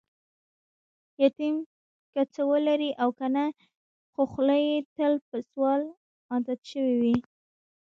یتیم 1.23 1.55
که 2.13 2.21
څه 2.33 2.41
ولري 2.51 2.91
او 3.01 3.09
کنه، 3.19 3.45
خوخوله 4.13 4.55
یې 4.67 4.77
تل 4.95 5.13
په 5.29 5.37
سوال 5.49 5.81
عادت 6.31 6.59
شوې 6.71 6.95
وي. 7.01 7.17